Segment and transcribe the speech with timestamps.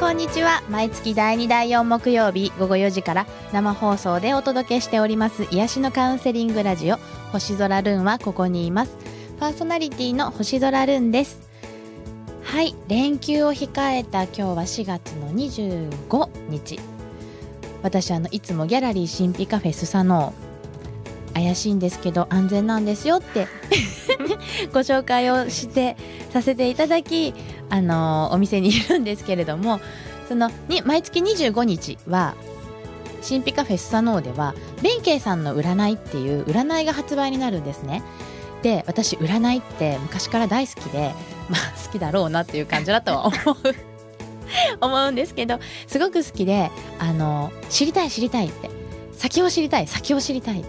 [0.00, 0.62] こんにちは。
[0.70, 6.96] 毎月第2第4木曜日午後4時から生放送でお届けしております癒しのカウンセリングラジオ
[7.32, 8.96] 星空ルンはここにいます。
[9.38, 11.42] パーソナリティの星空ルンです。
[12.42, 16.80] はい連休を控えた今日は4月の25日
[17.82, 21.34] 私あのいつもギャラリー神秘カフェスサノー。
[21.34, 23.48] 怪しいんですけど安全なんですよって。
[24.72, 25.96] ご紹介をして
[26.32, 27.34] させていただき
[27.70, 29.80] あのお店にいるんですけれども
[30.28, 32.34] そのに毎月25日は
[33.26, 38.02] 神秘カフェスサノーでは弁慶さんの占いっていう占いが発売になるんですね。
[38.62, 41.14] で私占いって昔から大好きで
[41.48, 43.56] まあ好きだろうなっていう感じだとは思う
[44.80, 48.70] 思うんですけどすごく好きであの知りたい知りたいって
[49.16, 50.68] 先を知りたい先を知りたいって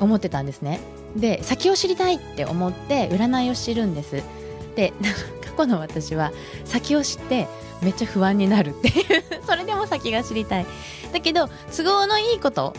[0.00, 0.80] 思ってたんですね。
[1.16, 4.22] で先を知りたいって思って占いを知るんです。
[4.76, 4.92] で
[5.58, 6.32] 過去の私は
[6.64, 7.48] 先を知って
[7.82, 10.66] めっちゃ不安になるっていうそれでも先が知りたい。
[11.12, 12.74] だけど都合のいいこと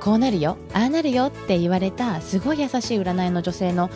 [0.00, 3.90] こうなるよああなるよって言われたすごい優しい占いの女性の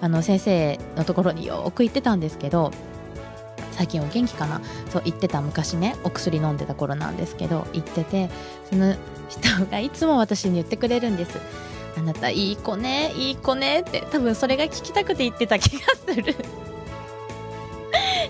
[0.00, 2.70] あの先生のところによく行ってたんですけど
[3.72, 4.62] 最近お元気かな。
[4.88, 8.30] そう言ってた昔ねお薬飲んでた頃なんですけど言ってて
[8.70, 8.96] その
[9.28, 11.38] 人がいつも私に言ってくれるんです。
[11.96, 16.34] あなたいい子ねいい子ねって多分それが聞きたくて言ってた気がする。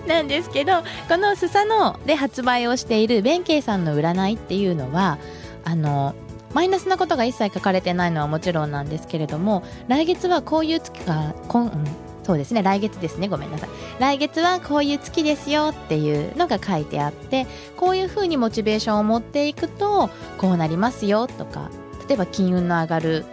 [0.07, 5.17] なんですけどこのスサノオで発売をしている弁慶さんの占いっていうのは
[5.63, 6.15] あの
[6.53, 11.85] マイナスなことが一切書かれてないのはもちろんなんですけれども来月はこういう月がこん、うん、
[12.23, 13.69] そうですね来月ですねごめんなさい。
[13.99, 17.45] 来月はこういう月ですよっていうのが書いてあって
[17.75, 21.69] こういうふうにモチベーションを持っていくとこうなりますよとか
[22.07, 23.25] 例えば金運の上がる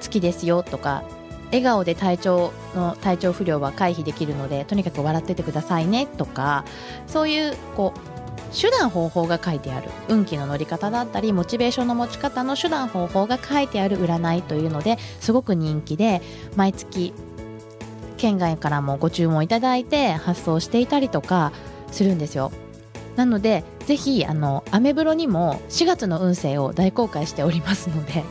[0.00, 1.04] 月ですよとか
[1.50, 6.64] 笑顔で体調の体調不良は回避できるのでとにかく笑っててくださいねとか
[7.06, 8.10] そういうこう
[8.54, 16.20] 手段方法が書いてある運気の乗り方だったりモチベーションの持ち方の手段方法が書いてある占いというのですごく人気で
[16.56, 17.12] 毎月
[18.16, 21.52] 県外からもご注文いただいて発送していたりとか
[21.90, 22.52] するんですよ。
[23.16, 28.24] なのでぜひあのアメブロにも4月の運勢を大公開しておりますので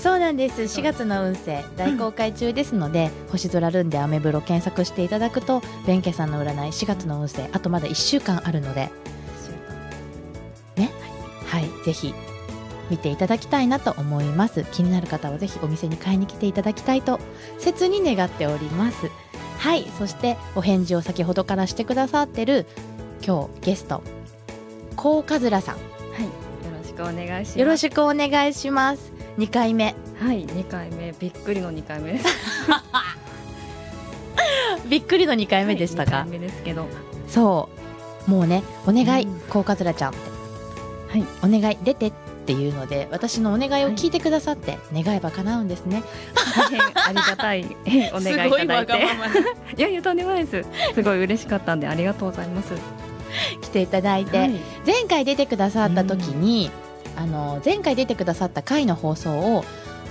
[0.00, 0.62] そうなんです。
[0.62, 8.90] 4月の運勢大公開中ですので、うん、星空ルンでアメブロ検索していただくと弁慶さんの占い4月の運勢あとまだ1週間あるので
[10.76, 10.92] ね？
[11.46, 11.68] はい。
[11.84, 12.14] ぜひ
[12.90, 14.64] 見ていただきたいなと思います。
[14.70, 17.18] 気になる方はぜひお店に買いに来ていただきたいと
[17.58, 19.10] 切に願っております。
[19.58, 19.84] はい。
[19.98, 22.66] そしてお返事を先ほどからしてくださってる
[23.26, 24.02] 今日ゲスト
[24.94, 25.74] 高和らさん。
[25.74, 25.80] は
[26.20, 26.22] い。
[26.22, 26.30] よ
[26.78, 27.58] ろしくお願いします。
[27.58, 29.94] よろしくお願いします2回目。
[30.20, 31.14] はい2回目。
[31.18, 32.24] びっくりの2回目です。
[34.90, 36.88] びっくりの2回目でしたか、はい、目ですけど。
[37.28, 37.68] そ
[38.26, 38.30] う。
[38.30, 40.18] もうねお願い、うん、こうかずらちゃんって。
[41.18, 41.24] はい。
[41.56, 42.12] お願い出てっ
[42.46, 46.02] ていうので私のお願いを聞いてくださって、はい、願えば叶うんですね。
[46.34, 46.68] あ
[47.12, 47.62] りがたい。
[48.12, 48.92] お願いいただいて。
[49.78, 50.94] いやいやとんでもないです。
[50.94, 52.72] すごい嬉しかったんでありがとうございます。
[53.62, 56.87] 来ていただいて、はい、前回出てくださった時に、うん
[57.18, 59.64] あの前回出てくださった回の放送を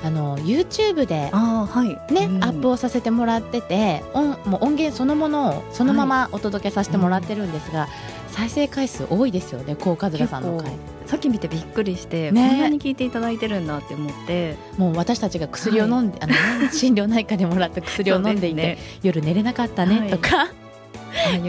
[0.03, 2.25] あの YouTube でね、はい。
[2.25, 7.89] うん、アップをさせてもらってて音もう音源そのものをそのままお届けさせてもらってるんですが、はい
[8.27, 10.71] うん、再生回数多いですよね高和田さんの回。
[11.07, 14.55] さっき見てびっくりして、ね、こんなに聞いていただいてるんだって思って。
[14.77, 16.29] もう私たちが薬を飲んで、はい、
[16.59, 20.47] あの 心療内科でもらった薬を飲んでいて、ね、夜寝れなかったねとか、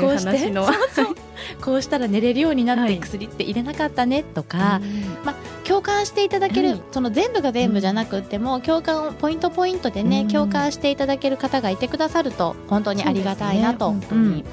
[0.00, 0.38] こうして。
[0.54, 1.27] そうそう
[1.60, 4.82] こうしたら寝れるようになって薬って入れなかったねとか、はい、
[5.24, 5.34] まあ、
[5.66, 13.92] 共感していただける、はい、その全部が全部じゃなくても、共感をポイントポイントでね、共感していただける方がいてくださると本当にありがたいなと。
[13.92, 14.44] ね、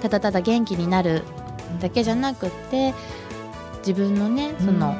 [0.00, 1.22] ただただ元気になる
[1.80, 2.94] だけじゃなくて
[3.78, 4.96] 自分のねその、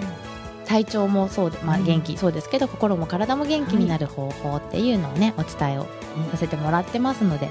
[0.67, 5.87] 体調もそうで、まあ、元気、そうですけど心も体も元気になる方法っていうのをね、お伝えを
[6.31, 7.51] させてもらってますので、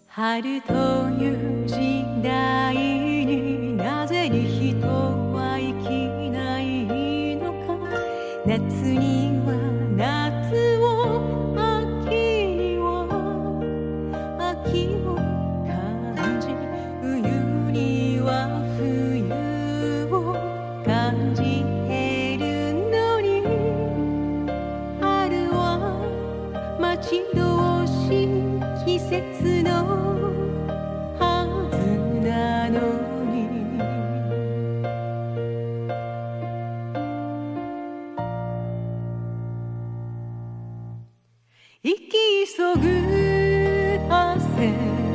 [0.08, 0.74] 春と
[1.22, 2.97] いう時代。
[41.88, 45.06] 生き急ぐ汗。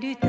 [0.00, 0.26] ると」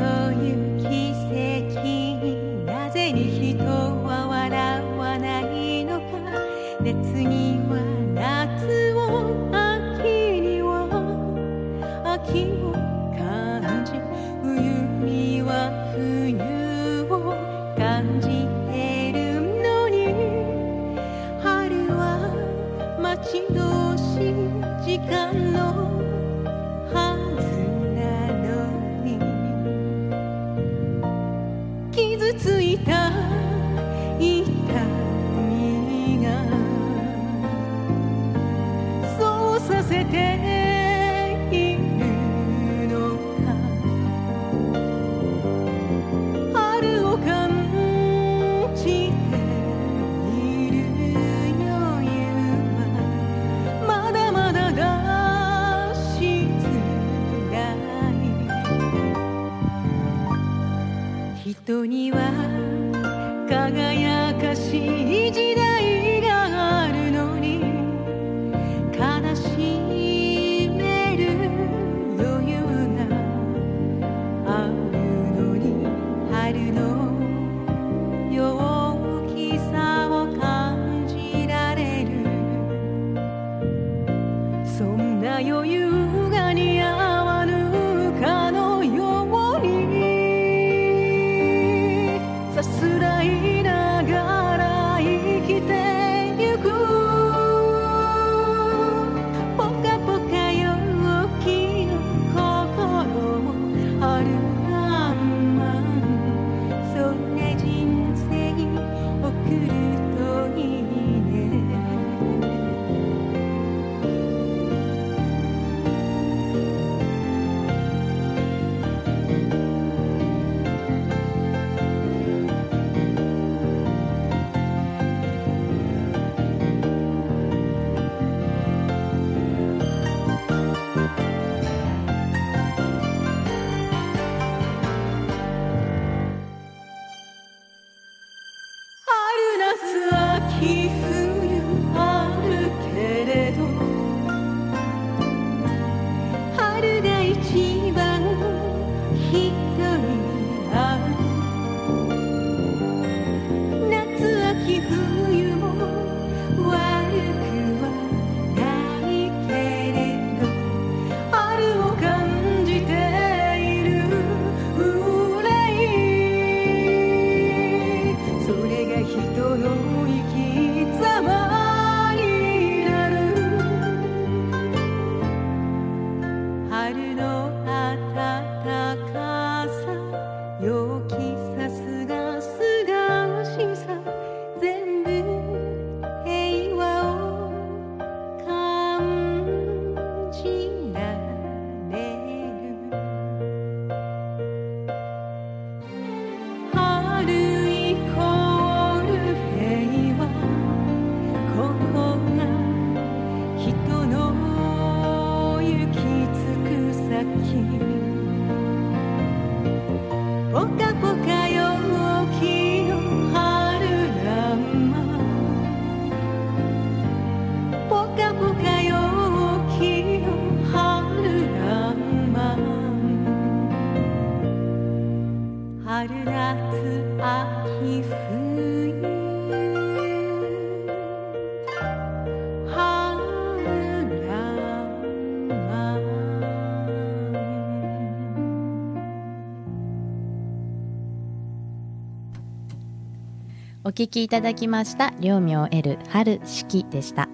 [243.85, 247.27] お聞きいただきました両名得る春四季でした。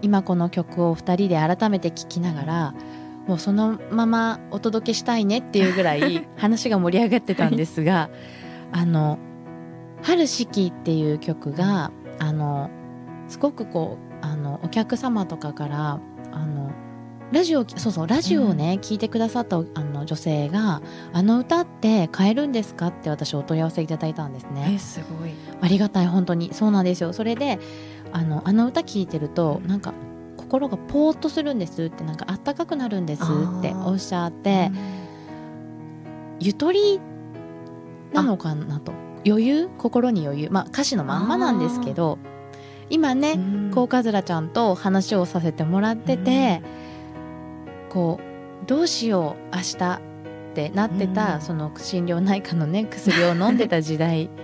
[0.00, 2.74] 今この曲を2人で改めて聴きながら
[3.26, 8.08] もうそのままお届けしたいねっていうぐらい 話が盛り上がってたんですが
[8.72, 9.18] あの
[10.02, 12.70] 「春四季」っていう曲があの
[13.28, 16.00] すごくこうあのお客様とかから
[17.32, 20.82] ラジオそうそうラジオをね、聞いてくださったあの女性が
[21.14, 24.72] 「あの歌って買えるんですか?」って私お問い合わせいただいたんですね。
[24.74, 25.30] えすごい。
[25.60, 26.52] ありがたい本当に。
[26.52, 27.12] そうなんですよ。
[27.14, 27.58] それで
[28.12, 29.94] あのあの歌聞いてるとなんか
[30.36, 34.70] 心がポーっとするんですってなんかあったかくなるんですっておっしゃって
[36.38, 37.00] ゆとり
[38.12, 38.92] なのかなと。
[39.26, 39.70] 余裕？
[39.78, 40.48] 心に余裕？
[40.50, 42.18] まあ歌詞のまんまなんですけど
[42.90, 43.38] 今ね
[43.74, 46.60] こうかずらちゃんと話をさせてもらってて、
[47.92, 50.00] こうどうしよう明日っ
[50.54, 51.40] てなってた、うん。
[51.42, 54.30] その心療内科のね薬を飲んでた時代。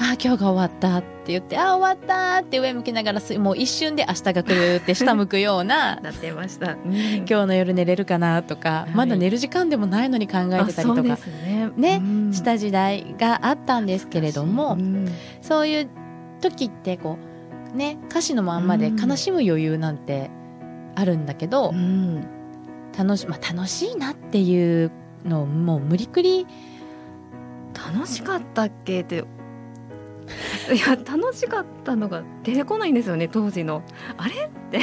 [0.00, 6.76] ああ今日が終わったって言ってああ終わったって上向きながらすもう一瞬で明日が来るって下向くような なってました。
[6.84, 6.94] 今
[7.26, 8.94] 今日の夜寝れるかなとか、はい。
[8.94, 11.70] まだ寝る時間でもないのに考えてたりとかすね。
[11.76, 12.32] ねうん。
[12.32, 15.08] した時代があったんですけれども、うん。
[15.40, 15.88] そういう
[16.40, 17.16] 時ってこ
[17.74, 20.30] うね歌詞のまんまで悲しむ余裕なんて
[20.94, 22.37] あるんだけど、うん
[22.98, 24.90] 楽しまあ、楽しいなっていう
[25.24, 26.46] のをもう無理くり。
[27.94, 29.02] 楽しかったっけ？
[29.02, 29.18] って。
[30.74, 33.82] いや楽しかったのが出てこないんですよね当時の。
[34.16, 34.50] あれ？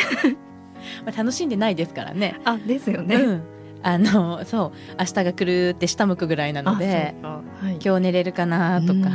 [1.06, 2.40] まあ、楽しんでないですからね。
[2.46, 3.44] あですよね、うん、
[3.84, 4.96] あのそう。
[4.98, 7.16] 明日が来るって下向くぐらいなので。
[7.22, 7.80] はい。
[7.84, 9.06] 今日寝れるかなとか、うん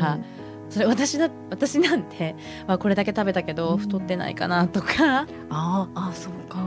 [0.71, 2.37] それ私だ私なんて、
[2.67, 3.79] まあ、これだけ食べたけどうん。
[3.79, 6.59] 太ってないかなとか、あーあそうか、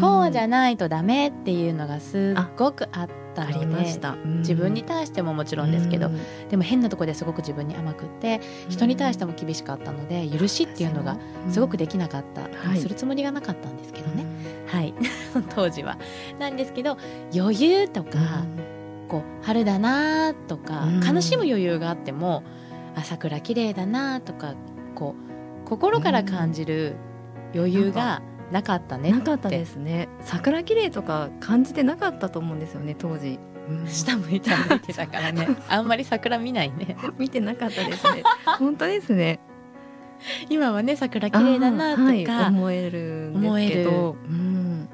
[0.00, 4.38] こうじゃゃないとダメっていうのがすっごくあったありのでました、うん。
[4.38, 6.48] 自分に対してももちろんですけど、うん。
[6.48, 11.18] でも変なとこですごく自分に甘くって人に対しても厳しかったので許しっていうのが
[11.50, 12.78] すごくできなかった、はい。
[12.78, 14.24] するつもりがなかったんですけどね、
[14.72, 14.78] うん。
[14.78, 14.94] はい。
[15.54, 15.98] 当時は。
[16.38, 16.96] なんですけど
[17.34, 18.10] 余裕とか、
[19.08, 21.00] こう春だなとか、うん。
[21.04, 22.42] 悲しむ余裕があっても
[22.94, 24.54] あ桜綺麗だなとか
[24.94, 25.14] こ
[25.64, 26.96] う心から感じる
[27.54, 30.08] 余裕がなかったねなかったですね。
[30.20, 33.86] 桜綺麗とか感じてなかったと思うんですよね当時、うん。
[33.86, 35.48] 下向いて歩いてたからね。
[35.68, 36.96] あんまり桜見ないね。
[37.18, 38.22] 見てなかったですね。
[38.58, 39.40] 本当ですね。
[40.48, 42.26] 今はね桜綺麗だなとか、はい。
[42.26, 44.88] 思えるんですけど、うん、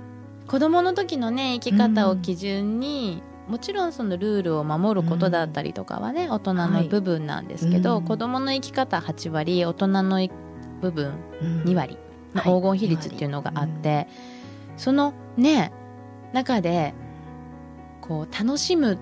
[0.47, 10.29] 子供の時のね生き方を基準に、もちろんそのルールを守ることだったりとかはね、大人の部分なんですけど、うん子供の生き方8割大人の
[10.81, 11.63] 部分うん。
[11.63, 11.99] 2割
[12.35, 12.61] のはい。
[12.61, 14.09] 黄金比率っていうのがあって、
[14.77, 15.73] そのね
[16.33, 16.95] 中で
[18.01, 18.99] こう楽しむ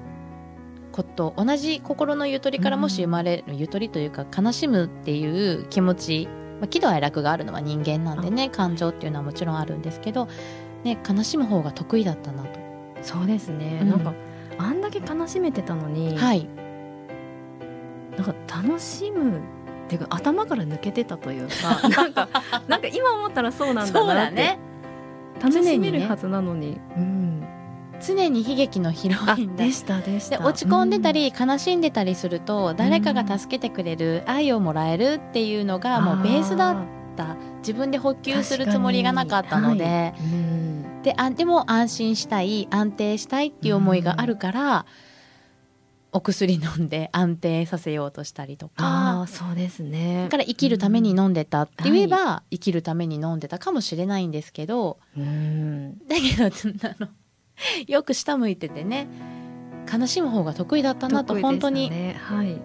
[0.92, 6.28] こと同じ心のゆとりからもし生まれる、ゆとりというか悲しむっていう気持ち、
[6.60, 10.28] まあ、喜怒哀楽があるのは人間なんでね感情っていうのはもちろんあるんですけど、
[10.84, 12.60] ね、悲しむ方が得意だったなと。
[13.02, 13.88] そうですね、うん。
[13.90, 14.14] なんか
[14.58, 16.48] あんだけ悲しめてたのに、はい、
[18.16, 19.40] なんか楽しむっ
[19.88, 22.28] ていうか頭から抜けてたというか なんか
[22.68, 24.58] なんか今思ったらそうなんだなって、ね。
[25.42, 27.44] 楽しめるはずなのに、うん、
[28.00, 29.64] 常に悲劇のヒロあインだ。
[29.64, 36.74] でしたでしでた落ち込んでた、り悲しんでたりすると誰かが助けてくれる愛をもらえるっていうのがもうベースだっ
[37.16, 37.36] た。
[37.58, 44.86] 自分で補給するつもりがなかったので、うんであでも安心したい安定したいっていう思いがあるから、
[46.12, 49.20] お薬飲んで安定させようとしたりとあか。
[49.22, 50.22] あそうですね。
[50.24, 55.98] だから生きるために飲んでたって言えば、生きるために飲んでたかもしれないんですけどうん。
[56.08, 57.08] だけどあの
[57.86, 59.06] よく下向いててね
[59.92, 62.62] 悲しむ方が得意だったなと本当にねはい、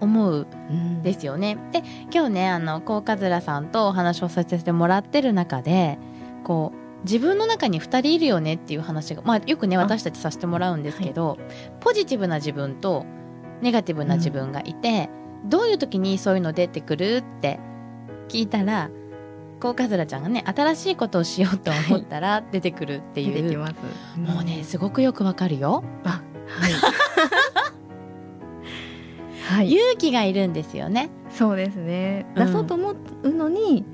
[0.00, 1.56] 思ううんですよね。
[1.72, 5.98] で今日ねあの高和面さんとお話をさせてもらってる中で
[6.44, 11.38] こう自分の中に2人いるよねっていう話が、まあ、よくねあ私たちさせてもらうんですけど、
[11.80, 13.04] ポジティブな自分と
[13.60, 15.10] ネガティブな自分がいて、
[15.44, 17.58] どういう時にそういうの出てくるって
[18.28, 18.90] 聞いたら
[19.60, 23.74] 高和面ちゃんがね新しいことをしようと思ったら出てくるっていう、出てきます。
[24.18, 25.84] もうねすごくよくわかるよ。
[26.04, 26.72] あはい。
[29.48, 29.72] はい。
[29.72, 31.10] 勇気がいるんですよね。
[31.30, 32.26] そうですね。
[32.36, 32.46] うん。
[32.46, 33.84] 出そうと思うのに、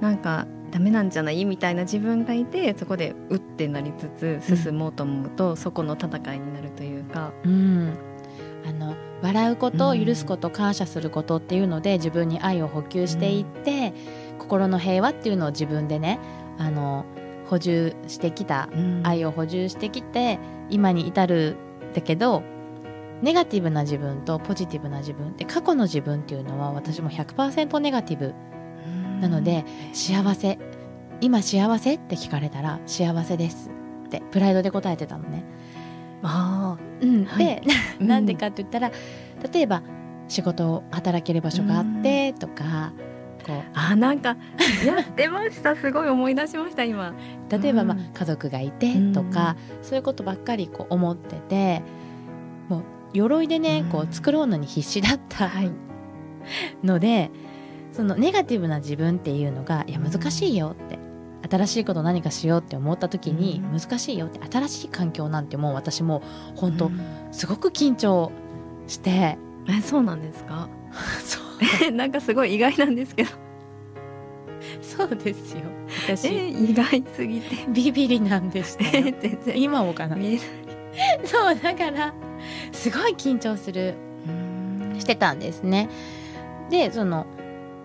[0.00, 1.44] なんかダメなんじゃない？
[1.44, 7.32] みたいな自分がいてそこでうってなりつつ進もうと思うと、そこの戦いになるというか。
[7.44, 7.96] うん、
[8.66, 10.04] あの笑うことうん。
[10.04, 13.94] 許すこと、感謝することっていうので自分に愛を補給していって、
[14.40, 16.18] 心の平和っていうのを自分でね
[16.58, 17.04] あの
[17.46, 18.68] 補充してきた
[19.04, 20.40] 愛をを補充してきて
[20.70, 21.56] 今に至る
[21.90, 22.42] んだけど
[23.22, 28.34] ネガティブな自分とポジティブな自分で過去の自分っていうのは私も100%ネガティブ
[29.24, 29.64] なので
[29.94, 30.58] 幸せ。
[31.22, 31.94] 今幸せ？
[31.94, 33.70] って聞かれたら幸せです
[34.06, 35.44] ってプライドで答えてたのね。
[36.22, 37.44] あうん、はい。
[37.46, 37.62] で
[38.00, 38.90] あなんでかって言ったら、
[39.50, 39.82] 例えば
[40.28, 42.92] 仕事を働ける場所があってとか、
[43.46, 43.62] こう。
[43.72, 44.36] あなんか
[44.84, 45.74] やってました。
[45.76, 47.14] すごい思い出しました今。
[47.48, 51.82] 例えば、まあうん家族がいてとか、そういうことばっかりこう思ってて
[52.68, 52.82] もう
[53.14, 53.88] 鎧でね、うん。
[53.90, 55.70] こう作ろうのに必死だったはい。
[56.82, 57.30] ので、
[57.94, 60.98] そのネガティブな自分っていうのがいや難しいよって。
[61.50, 63.78] 新しいこと何かしようって思った時にうん。
[63.78, 66.22] 難しいよって新しい環境なんてもう私も
[66.56, 67.00] 本当うん。
[67.32, 68.32] すごく緊張
[68.86, 69.36] して。
[69.68, 70.68] えそうなんですか？
[71.22, 71.38] そ
[71.88, 71.92] う。
[71.92, 73.30] なんかすごい意外なんですけど。
[74.80, 75.60] そうですよ。
[76.08, 77.66] え私意外すぎて。
[77.68, 79.14] ビビリなんでしたよ。
[79.20, 79.60] 全然。
[79.62, 80.16] 今もかな？
[80.16, 80.38] 見え
[81.24, 82.14] そうだから
[82.72, 83.94] すごい緊張する。
[84.26, 84.98] うん。
[85.00, 85.88] してたんですね。
[86.70, 87.26] でその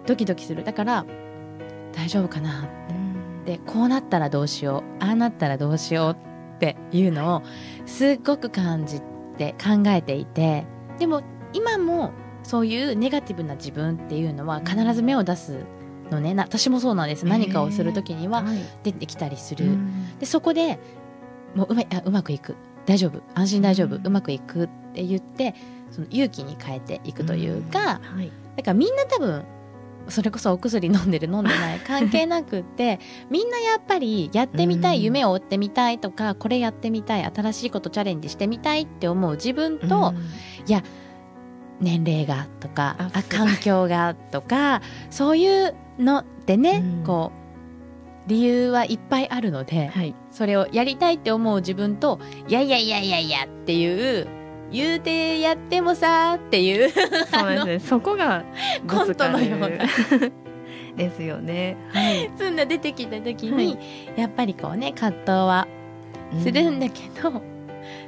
[0.05, 0.63] ドキドキする。
[0.63, 1.05] だから
[1.93, 2.67] 大丈夫かな。
[2.89, 3.45] うん。
[3.45, 6.17] でこうなったらどうしようああなったらどうしよう
[6.55, 7.43] っていうのを
[7.85, 9.01] すっごく感じ
[9.37, 10.65] て考えていて
[10.99, 12.11] でも今も
[12.43, 15.65] そういうネガティブな自分っていうのは必ず目を出す
[16.11, 16.33] のね。
[16.33, 17.25] な私もそうなんです。
[17.25, 18.57] 何かをする時にははい。
[18.83, 20.17] 出てきたりする、うん。
[20.19, 20.79] でそこで
[21.55, 22.55] もううまいあうまくいく。
[22.85, 23.21] 大丈夫。
[23.35, 25.53] 安心大丈夫、ううんまくいくって言って
[25.91, 28.31] その勇気に変えていくというか、はい。
[28.57, 29.43] だからみんな多分
[30.09, 40.83] それこそお薬飲んでる飲んでない関係なくって みんなやっぱりやってみたい、うん夢を追ってみたいとかこれやってみたい新しいことチャレンジしてみたいって思う自分と、うん。
[41.79, 47.03] 年齢がとかあ環境がとかそういうのでね、うん。
[47.05, 47.31] こ
[48.25, 50.13] う理由はいっぱいあるので、はい。
[50.31, 54.38] それをやりたいって思う自分といやいやいやいやいやっていう
[54.71, 56.89] 言うてやってもさっていう。
[57.31, 57.79] そうですね。
[57.79, 58.43] そこが
[58.87, 59.69] コントのような。
[60.95, 61.77] ですよね。
[61.93, 62.29] はい。
[62.37, 63.77] そんな出てきた時に、はい。
[64.15, 65.67] やっぱりこうね葛藤は
[66.41, 67.41] するんだけど、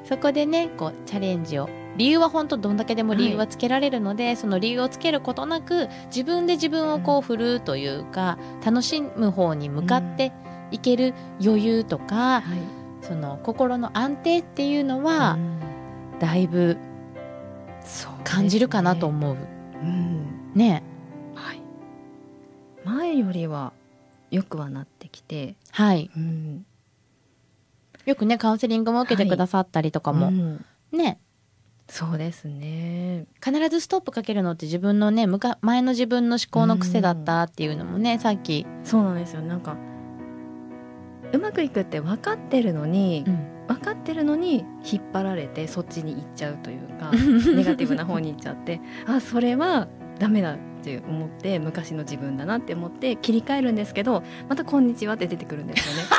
[0.04, 1.70] そこでねこうチャレンジを。
[1.98, 10.32] 理由は本当どんだけでも理由はつけられるので、その理由をつけることなく自分で自分をこう振るうというか、楽しむ方に向かって
[10.72, 12.44] いける余裕とか、はい。
[13.02, 15.71] その心の安定っていうのは、うん
[16.22, 16.78] だいぶ
[18.24, 19.36] 感じるかなと思う。
[19.36, 20.52] うん。
[20.54, 20.84] ね。
[21.34, 21.62] はい。
[22.86, 23.74] 前よりは
[24.30, 25.56] よくはなってきて。
[25.72, 26.12] はい。
[26.16, 26.66] うん。
[28.06, 30.64] よくねカウンセリングも受けてくださったりとかも、うん。
[30.92, 31.20] ね。
[31.90, 33.26] そうですね。
[33.44, 39.42] 必ずストップかけるのって自分のねむか前の自分の思考の癖だったっていうのもね、さっき、そうなんですよ。
[39.42, 39.76] なんか
[41.34, 47.12] うまくいくって分かってるのに、うん分かってるのに引っ張られてそっちに行っちゃうというか
[47.56, 49.88] ネガティブな方に行っちゃってあそれは
[50.20, 56.02] ダメだって思って昔の自分だなって思って切り替えるんですけどまた「こんにちは」って出てくるんですよね。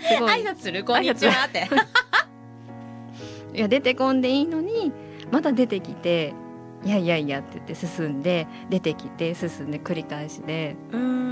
[0.00, 0.42] すごい。
[0.42, 1.68] 拶するこんにちはって。
[3.54, 4.92] いや出てこんでいいのに
[5.32, 6.34] また出てきて
[6.84, 11.28] 「いやいやいや」って言って進んで出てきて進んで繰り返しでうん。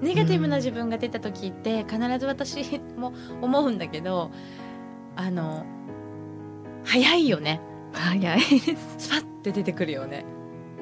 [0.00, 4.30] ネガティブな自分が出た時って必ず私も思うんだけど
[5.20, 5.64] あの
[6.84, 7.60] 早いよね。
[7.92, 8.76] 早いです。
[8.98, 10.24] スパッて出てくるよね。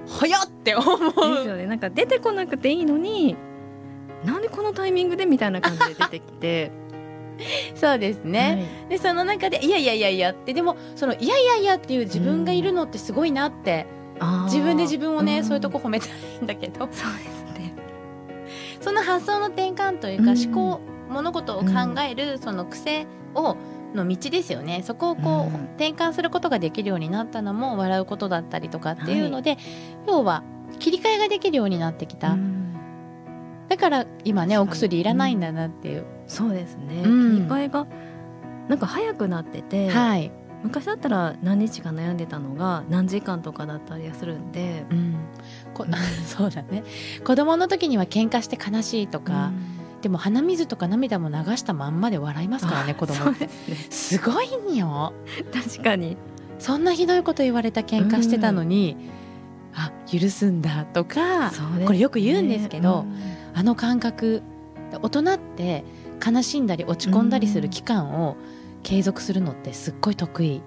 [0.07, 1.35] 早っって思う。
[1.37, 1.67] ですよね。
[1.67, 3.37] なんか出てこなくていいのに
[4.25, 6.71] なんでこのタイミングでみたいな感じで出てきて。
[7.77, 13.87] そうですね、でその中で「いやいやいやいや」ってでもその「いやいやいや」っていう自分がいるのってすごいなって、
[14.19, 15.45] はい、自分で自分をね、ん。
[15.45, 16.09] そういうとこ褒めたい
[16.43, 16.81] んだけど。
[16.81, 17.75] そうですね。
[18.81, 20.53] その発想の転換というか、うん。
[20.53, 21.69] 思考物事を考
[22.01, 23.57] えるその癖を
[23.95, 24.83] の道ですよね。
[24.85, 25.65] そこをこう、うん。
[25.77, 29.57] 転換することができるようになったのも笑うことだったりとかっていうので、
[30.07, 30.43] 要は
[30.79, 32.77] 切り替えができるようになってきた、うん。
[33.69, 37.37] だから今ねお薬いらないんだなっていう、そうですね、うん。
[37.37, 37.87] 切り替えが
[38.69, 40.31] なんか早くなってて、はい、
[40.63, 45.17] 昔だったら何日か悩んでたのが何時間とかだったりするんで、うん。
[45.75, 45.95] こうん
[46.27, 46.85] そうだね。
[47.25, 49.53] 子供の時には喧嘩して悲しいとか、
[50.03, 53.31] でも鼻水とか涙も流したまんまで笑いますからね子供。
[53.31, 53.51] ってで
[53.91, 55.13] すごいんよ
[55.53, 56.17] 確かに。
[56.59, 58.97] そんなひどいこと言われた喧嘩してたのに、
[59.75, 61.87] あ許すんだとか、ね。
[61.87, 63.39] これよく言うんですけどうん。
[63.55, 64.43] あの感覚
[64.93, 65.85] 大人って
[66.25, 68.37] 悲しんだり落ち込んだりする期間を
[68.83, 70.63] 継続するのってすっごい得意。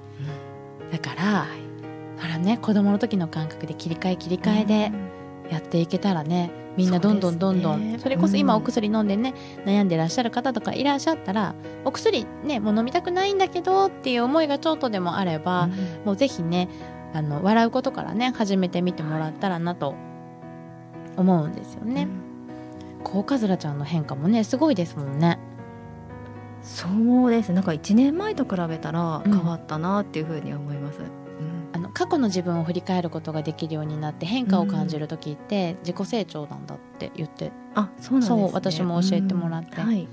[0.91, 1.47] だから、
[2.17, 4.91] だからね子供の時の感覚で切り替え切り替えで
[5.49, 9.33] やっていけたらねみんなどんどんどんどんそれこそ今うんお薬飲んでね
[9.65, 11.53] 悩んでらっしゃる方とかいらっしゃったら
[11.85, 15.71] お薬ねもう飲みたくないんだけどっていう思いがちょっとでもあれば、うん。
[16.05, 16.69] もうぜひね
[17.13, 19.95] あの笑うことからね始めてみてもらったらなと
[21.17, 22.07] 思うんですよね。
[23.03, 25.39] コウカズラちゃんの変化もねすごいですもんね。
[26.61, 26.87] そ
[27.25, 27.51] うです。
[27.51, 29.31] なんか1年前と比べたらうん。
[29.31, 30.99] 変わったなっていうふうに思います、
[31.73, 39.77] あの過去の自分を振り返ることができるようになって変化を感じる時って自己成長なんだって言ってあそうなんです、ね、そう私も教えてもらって。
[39.77, 39.87] うん。
[39.87, 40.07] はい。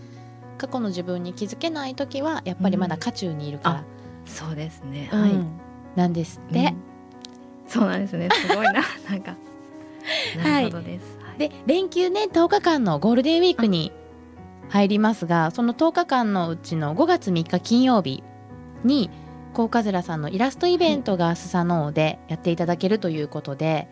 [0.59, 3.85] 過去の自分に気づけない時はやっぱりまだ渦中にいるから、
[4.27, 5.21] そうですね、うん。
[5.21, 5.33] はい、
[5.95, 6.77] なんですって、うん。
[7.69, 8.29] そうなんですね。
[8.33, 8.83] すごいな。
[9.09, 9.37] なんか
[10.37, 11.39] なるほどです、はい。
[11.39, 13.93] で連休ね10日間のゴールデンウィークに
[14.69, 18.23] 入りますがその10日間のうちの5月3日金曜日
[18.85, 19.11] に
[19.59, 23.89] コウカズラさんのイラストイベントがスサノオでやっていただけるということで、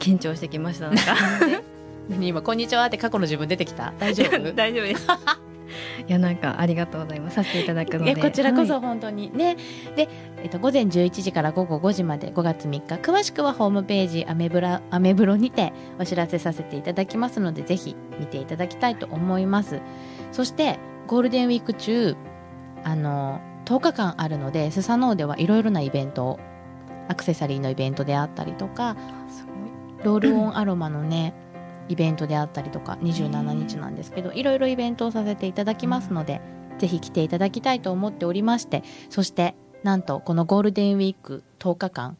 [0.00, 1.14] 緊張してきましたなんか。
[2.10, 3.94] 何今「こんにちは」って過去の自分出てきた？
[4.00, 4.52] 大丈夫？
[4.52, 5.06] 大丈夫です。
[6.08, 7.36] いやなんかありがとうございます。
[7.36, 8.16] させていただくので。
[8.16, 8.82] こちらこそはい。
[8.82, 9.56] 本当にね、
[9.94, 10.08] で、
[10.42, 19.80] えっと、午前11時から午後5時まで5月3日詳しくはホームページアメブラアメブロにてお知らせさせていただきますのでぜひ見ていただきたいと思います。
[20.32, 22.16] そしてゴールデンウィーク中
[22.82, 26.40] あの10日間あるのでスサノオではいろいろなイベントを
[27.08, 28.96] アクセサリーのイベントであったりとか
[30.02, 31.34] ロールオンアロマのね
[31.88, 36.40] イベントであったりとか27日なんですけどいろいろイベントをさせていただきますので、
[36.78, 42.16] ぜひ来ていただきたいと思っておりましてそしてなんとこのゴールデンウィーク10日間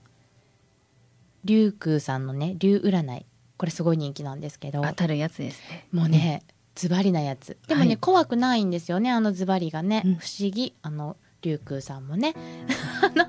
[1.44, 3.26] 龍空さんのね龍占い
[3.56, 5.86] これすごい人気なんですけど当たるやつですね。
[5.92, 6.42] もうね、
[6.74, 7.56] ズバリなやつ。
[7.68, 7.96] でもね、はい。
[7.96, 10.14] 怖くないんですよねあのズバリがね、うん。
[10.16, 10.74] 不思議。
[10.82, 12.34] あの龍空さんもね。
[13.02, 13.26] あの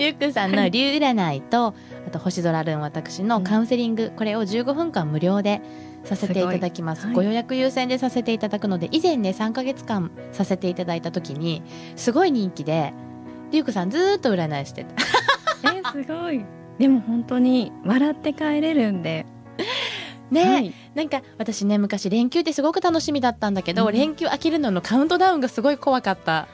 [0.00, 1.74] 龍空さんの龍占いと
[2.06, 5.60] あと星空ルーン私のカウンセリング、これを15分間無料で
[6.04, 7.02] させていただきます。
[7.02, 7.14] すごい。
[7.16, 11.62] ご予約優先でさせていただくので以前ね3ヶ月間させていただいた時に
[11.94, 12.92] すごい人気で
[13.52, 14.94] 龍空さんずーっと占いしてた。
[15.72, 16.44] えすごい。
[16.78, 19.26] でも本当に笑って帰れるんで。
[20.30, 20.74] ね、はい。
[20.94, 23.92] なんか私ね昔連休ってすごく楽しみだったんだけど、うん。
[23.92, 26.48] 連休飽きるののカウントダウンがすごい怖かった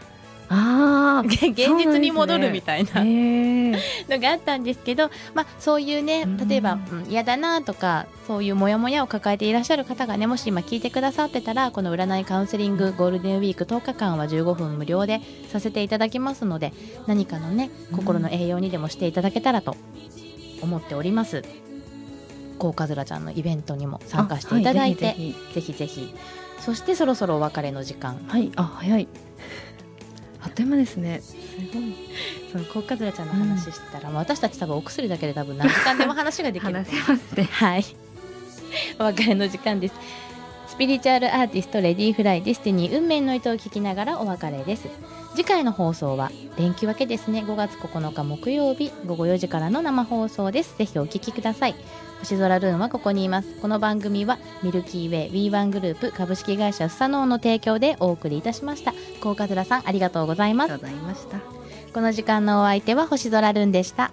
[0.55, 3.05] あ 現実に戻るみたいあな。
[3.05, 3.71] へえ
[4.09, 6.49] のがあったんですけど、まあ、そういうねうん。
[6.49, 16.73] 例えばうん嫌、だなとかそういうモヤモヤを抱えていらっしゃる方がねもし今聞いてくださってたらこの占いカウンセリングゴールデンウィーク10日間は15分無料でさせていただきますので
[17.07, 19.77] 何かのね心の栄養にでもしていただけたらと
[20.61, 21.43] 思っております。
[22.59, 25.17] コウカズラちゃんのイベントにも参加していただいて、あはい
[25.55, 25.73] ぜひぜひ。
[25.73, 26.15] ぜひぜひ。
[26.61, 28.25] そしてそろそろお別れの時間。
[28.29, 29.09] はいあ早い
[30.45, 31.37] あっという間ですねす
[31.73, 31.95] ごい
[32.51, 37.85] そのコウカズラちゃんの話してたら、もう私たち多分お薬だけで多分何時間でも話ができる話せますねはい。
[38.99, 39.95] お別れの時間です。
[40.67, 44.89] スピリチュアルアーティストレディーフライ Destiny 運命の糸を聞きながらお別れです。
[45.35, 47.41] 次回の放送は連休明けですね。
[47.41, 50.77] 5月9日木曜日午後4時からの生放送です。
[50.77, 51.75] ぜひお聞きください。
[52.23, 53.49] 星空ルーンはここにいます。
[53.61, 58.95] この番組はミルキーウェイ W1 グループ株式会社スサノオの提供でお送りいたしました。
[59.21, 60.73] 高カズラさんありがとうございます。
[60.73, 61.39] ありがとうございました
[61.93, 64.13] この時間のお相手は星空ルーンでした。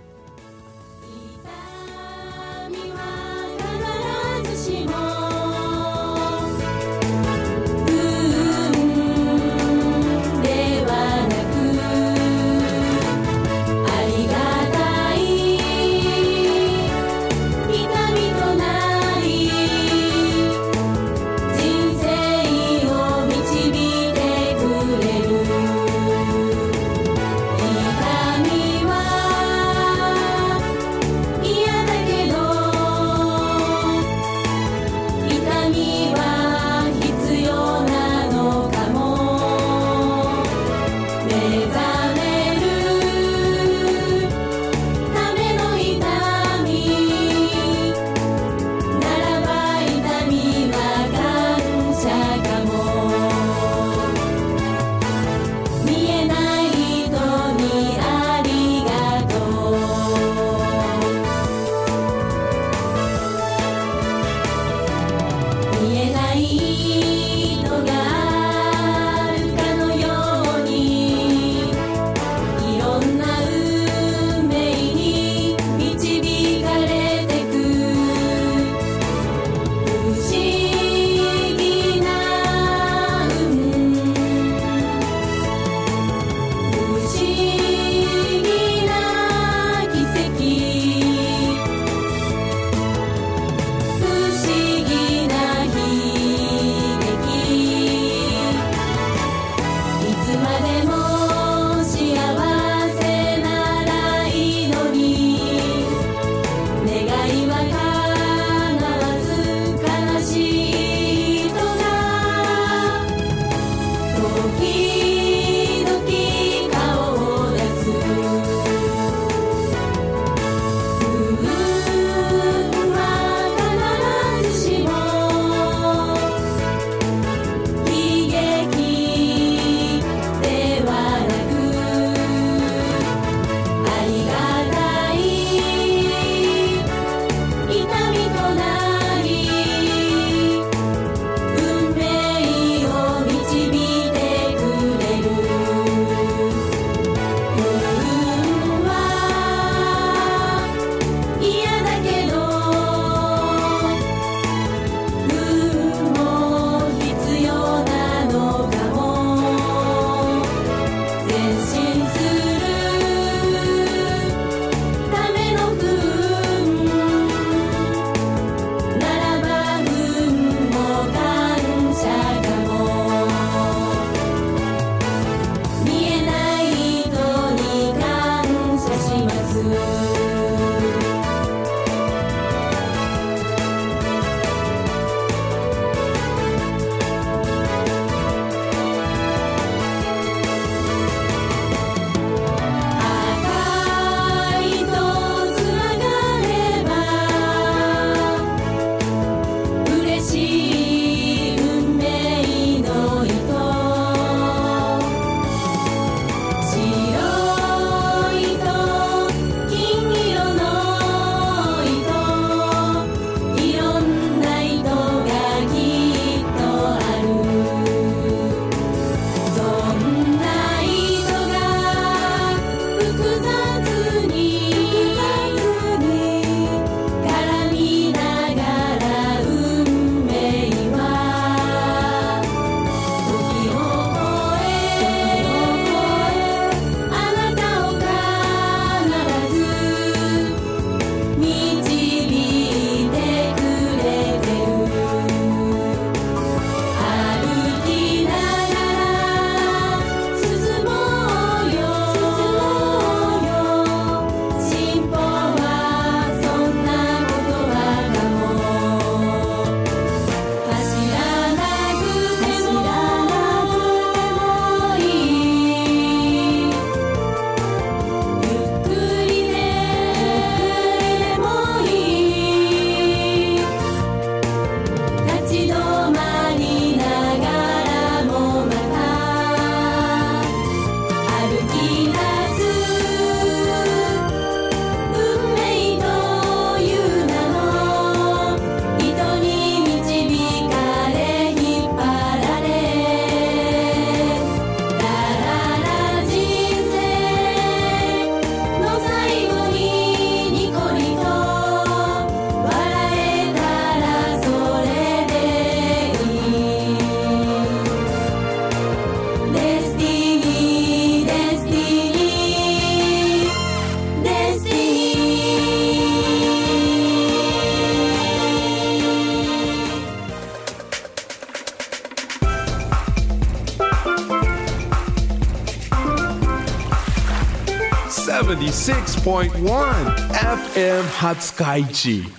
[330.80, 332.39] 76.1 FM 初カイチ